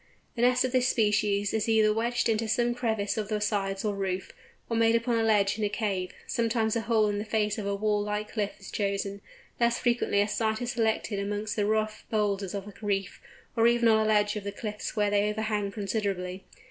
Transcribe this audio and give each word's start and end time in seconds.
The 0.35 0.41
nest 0.41 0.65
of 0.65 0.71
this 0.71 0.87
species 0.89 1.53
is 1.53 1.69
either 1.69 1.93
wedged 1.93 2.27
into 2.27 2.47
some 2.47 2.73
crevice 2.73 3.17
of 3.17 3.27
the 3.27 3.39
sides 3.39 3.85
or 3.85 3.93
roof, 3.93 4.33
or 4.67 4.75
made 4.75 4.95
upon 4.95 5.19
a 5.19 5.23
ledge 5.23 5.59
in 5.59 5.63
a 5.63 5.69
cave; 5.69 6.11
sometimes 6.25 6.75
a 6.75 6.81
hole 6.81 7.07
in 7.07 7.19
the 7.19 7.23
face 7.23 7.59
of 7.59 7.67
a 7.67 7.75
wall 7.75 8.01
like 8.01 8.31
cliff 8.31 8.53
is 8.59 8.71
chosen; 8.71 9.21
less 9.59 9.77
frequently 9.77 10.19
a 10.19 10.27
site 10.27 10.59
is 10.59 10.71
selected 10.71 11.19
amongst 11.19 11.55
the 11.55 11.67
rough 11.67 12.03
boulders 12.09 12.55
on 12.55 12.63
a 12.63 12.73
reef; 12.83 13.21
or 13.55 13.67
even 13.67 13.87
on 13.87 14.03
a 14.03 14.09
ledge 14.09 14.35
of 14.35 14.43
the 14.43 14.51
cliffs 14.51 14.95
where 14.95 15.11
they 15.11 15.29
overhang 15.29 15.71
considerably. 15.71 16.45